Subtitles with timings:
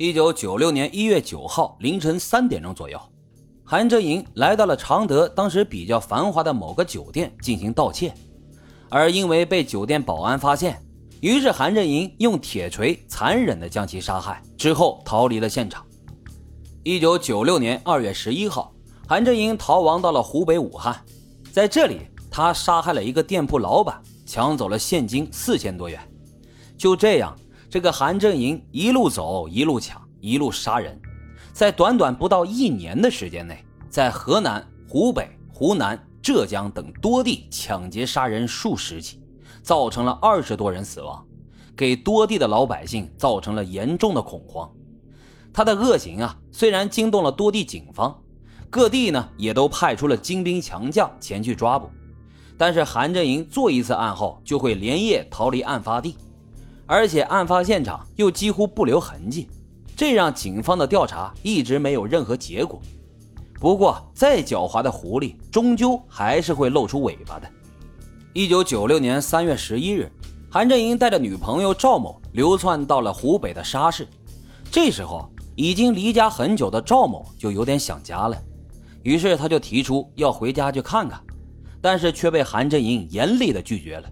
[0.00, 2.98] 一九九六年一月九号凌晨三点钟左右，
[3.62, 8.14] 韩正营来到了常德当时比较繁华的某个酒店进行盗窃，
[8.88, 10.82] 而因为被酒店保安发现，
[11.20, 15.84] 于是韩正营用铁锤残忍地将其杀害，之后逃离了现场。
[16.82, 18.72] 一九九六年二月十一号，
[19.06, 20.98] 韩正营逃亡到了湖北武汉，
[21.52, 21.98] 在这里
[22.30, 26.00] 他杀害了一个店铺老板，抢走了现金四千多元。
[26.78, 27.36] 就这样。
[27.70, 31.00] 这个韩正营一路走，一路抢，一路杀人，
[31.52, 39.20] 在短短不到一年的时间内，在河南、湖北、湖南、浙江等多地抢劫杀人数十起，
[39.62, 41.24] 造成了二十多人死亡，
[41.76, 44.68] 给多地的老百姓造成了严重的恐慌。
[45.52, 48.20] 他的恶行啊，虽然惊动了多地警方，
[48.68, 51.88] 各地呢也都派出了精兵强将前去抓捕，
[52.58, 56.16] 但是韩正营做一次案后，就会连夜逃离案发地。
[56.90, 59.48] 而且案发现场又几乎不留痕迹，
[59.94, 62.82] 这让警方的调查一直没有任何结果。
[63.60, 67.48] 不过，再狡猾的狐狸终究还是会露出尾巴的。
[68.32, 70.10] 一九九六年三月十一日，
[70.50, 74.08] 韩振营带着女朋友赵某流窜到了湖北的沙市。
[74.68, 78.36] 这时候，已经离家很久的赵某就有点想家了，
[79.04, 81.20] 于是他就提出要回家去看看，
[81.80, 84.10] 但是却被韩振营严厉的拒绝了。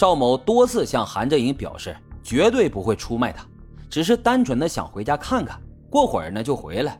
[0.00, 3.44] 赵某多次向韩振营表示，绝对不会出卖他，
[3.90, 6.98] 只是单纯的想回家看看，过会儿呢就回来。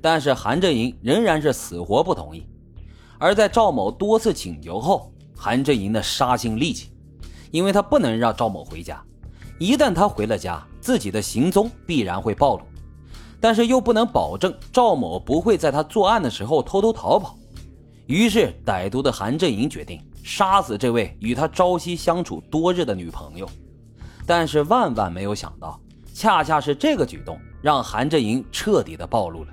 [0.00, 2.44] 但是韩振营仍然是死活不同意。
[3.20, 6.90] 而在赵某多次请求后，韩振营的杀心立起，
[7.52, 9.00] 因为他不能让赵某回家，
[9.60, 12.64] 一旦他回了家，自己的行踪必然会暴露，
[13.40, 17.38] 但是又不能保证赵某不会在他作案的时候偷偷逃跑。
[18.06, 20.00] 于是，歹毒的韩振营决定。
[20.24, 23.46] 杀死这位与他朝夕相处多日的女朋友，
[24.26, 25.78] 但是万万没有想到，
[26.14, 29.50] 恰恰是这个举动让韩振营彻底的暴露了。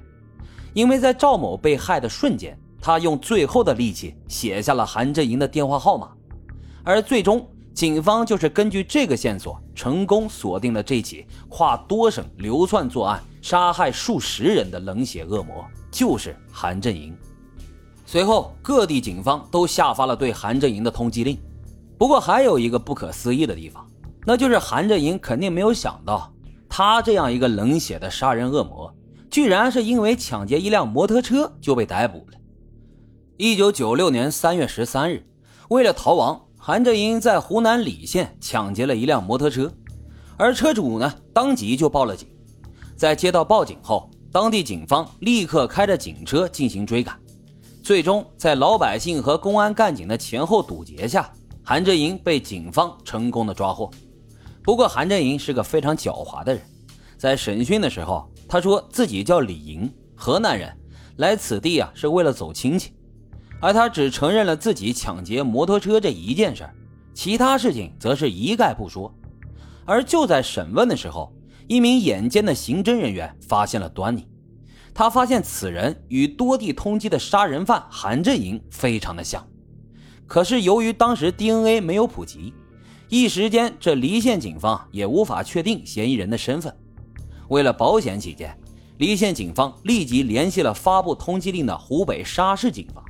[0.74, 6.14] 因为在赵某被害的瞬间，他用最后的力气写下了韩振营的电话号码，
[6.86, 17.14] 而最终警方就是根据这个线索，成功锁定了这起跨多省流窜作案、杀害数十人的冷血恶魔，就是韩振营。
[18.12, 21.40] 随后，各地警方都下发了对韩振营的通缉令。
[21.98, 23.88] 不过，还有一个不可思议的地方，
[24.26, 26.30] 那就是韩振营肯定没有想到，
[26.68, 28.94] 他这样一个冷血的杀人恶魔，
[29.30, 32.38] 居然是因为抢劫一辆摩托车就被逮捕了。
[33.38, 35.26] 一九九六年三月十三日，
[35.70, 39.72] 为了逃亡，韩振营在湖南澧县抢劫了一辆摩托车，
[40.36, 42.28] 而车主呢，当即就报了警。
[42.98, 47.18] 在接到报警后，当地警方立刻开着警车进行追赶。
[47.92, 51.30] 最终，在老百姓和公安干警的前后堵截下，
[51.62, 53.92] 韩振营被警方成功的抓获。
[54.64, 56.64] 不过，韩振营是个非常狡猾的人，
[57.18, 60.74] 在审讯的时候，他说自己叫李莹，河南人，
[61.18, 62.94] 来此地啊是为了走亲戚，
[63.60, 66.66] 而他只承认了自己抢劫摩托车这一件事
[67.14, 69.14] 其他事情则是一概不说。
[69.84, 71.30] 而就在审问的时候，
[71.68, 74.26] 一名眼尖的刑侦人员发现了端倪。
[74.94, 79.46] 他发现此人与多地通缉的杀人犯韩振营非常的像，
[80.28, 82.54] 可是由于当时 DNA 没有普及，
[83.08, 86.76] 一时间这离县警方也无法确定嫌疑人的身份。
[87.48, 88.58] 为了保险起见，
[88.98, 93.04] 离县警方立即联系了发布通缉令的湖北沙市警方。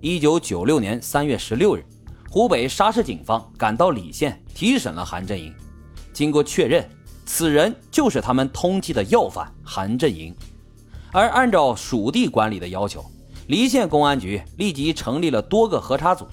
[0.00, 1.84] 一九九六年三月十六日，
[2.30, 5.54] 湖北沙市警方赶到澧县提审了韩振营，
[6.12, 6.86] 经过确认，
[7.24, 10.34] 此人就是他们通缉的要犯韩振营。
[11.14, 13.04] 而按照属地管理的要求，
[13.46, 16.26] 离县公安局立即成立了多个核查组，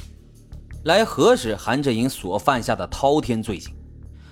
[0.85, 3.71] 来核实韩振营所犯下的滔天罪行。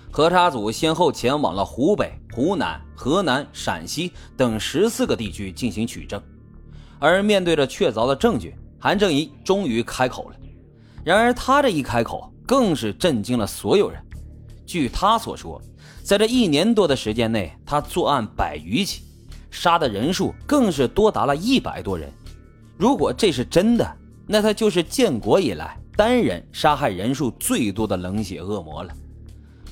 [0.09, 6.19] 核查组先后前往了湖北、湖南、河南、陕西等十四个地区进行取证。
[6.97, 10.35] 而面对着确凿的证据，韩正营终于开口了。
[11.03, 14.03] 然而他这一开口，更是震惊了所有人。
[14.65, 15.61] 据他所说，
[16.01, 19.03] 在这一年多的时间内，他作案百余起。
[19.51, 22.11] 杀的人数更是多达了一百多人。
[22.77, 23.97] 如果这是真的，
[24.27, 28.93] 那他就是建国以来单人杀害人数最多的冷血恶魔了。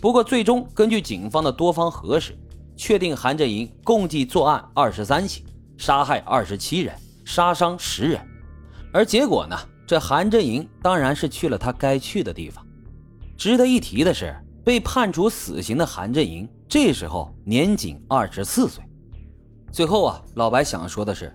[0.01, 2.37] 不过，最终根据警方的多方核实，
[2.75, 5.45] 确定韩振营共计作案二十三起，
[5.77, 6.93] 杀害二十七人，
[7.25, 8.21] 杀伤十人。
[8.93, 9.57] 而结果呢？
[9.87, 12.65] 这韩振营当然是去了他该去的地方。
[13.37, 18.83] 值得一提的是，被判处死刑的韩振营这时候年仅二十四岁。
[19.77, 21.31] 最后啊，老白想说的是，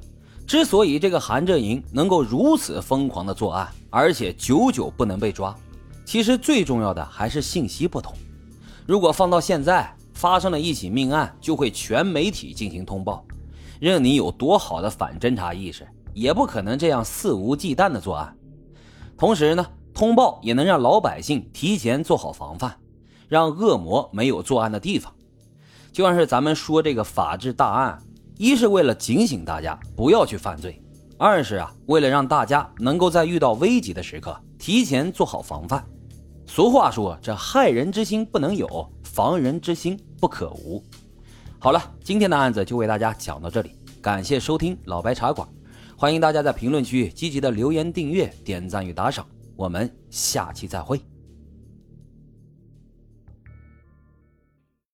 [0.49, 5.57] 之所以这个韩振营能够如此疯狂的作案，而且久久不能被抓，
[6.05, 8.13] 其实最重要的还是信息不同。
[8.85, 13.25] 如果放到现在，发生了一起命案，就会全媒体进行通报。
[13.79, 18.37] 任你有多好的反侦查意识，也不可能这样肆无忌惮的作案。
[19.17, 19.65] 同时呢，
[19.95, 22.77] 通报也能让老百姓提前做好防范，
[23.29, 25.15] 让恶魔没有作案的地方。
[25.93, 28.03] 就像是咱们说这个法治大案，
[28.39, 30.83] 一是为了警醒大家不要去犯罪，
[31.19, 35.85] 二是啊，为了让大家能够在遇到危急的时刻提前做好防范。
[36.47, 40.83] 俗话说，这害人之心不能有，防人之心不可无。
[41.59, 43.71] 好了，今天的案子就为大家讲到这里，
[44.01, 45.49] 感谢收听老白茶馆，
[45.97, 49.25] 欢迎大家在评论区积极的留言、订阅、点赞与打赏，
[49.55, 51.01] 我们下期再会。